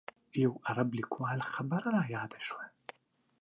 یو 0.43 0.51
عرب 0.67 0.89
لیکوال 0.97 1.39
خبره 1.51 1.87
رایاده 1.97 2.39
شوه. 2.47 2.65